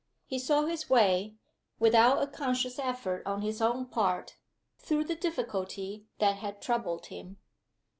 He 0.25 0.39
saw 0.39 0.65
his 0.65 0.89
way, 0.89 1.35
without 1.77 2.23
a 2.23 2.25
conscious 2.25 2.79
effort 2.79 3.21
on 3.27 3.43
his 3.43 3.61
own 3.61 3.85
part, 3.85 4.35
through 4.79 5.03
the 5.03 5.15
difficulty 5.15 6.07
that 6.17 6.37
had 6.37 6.59
troubled 6.59 7.05
him. 7.05 7.37